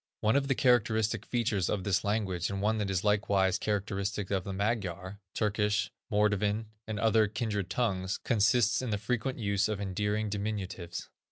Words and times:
One 0.21 0.35
of 0.35 0.47
the 0.47 0.55
characteristic 0.55 1.27
features 1.27 1.69
of 1.69 1.83
this 1.83 2.03
language, 2.03 2.49
and 2.49 2.59
one 2.59 2.79
that 2.79 2.89
is 2.89 3.03
likewise 3.03 3.59
characteristic 3.59 4.31
of 4.31 4.43
the 4.45 4.51
Magyar, 4.51 5.19
Turkish, 5.35 5.91
Mordvin, 6.11 6.65
and 6.87 6.99
other 6.99 7.27
kindred 7.27 7.69
tongues, 7.69 8.17
consists 8.17 8.81
in 8.81 8.89
the 8.89 8.97
frequent 8.97 9.37
use 9.37 9.69
of 9.69 9.79
endearing 9.79 10.27
diminutives. 10.27 11.07